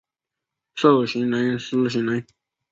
[0.73, 2.25] 授行人司行人。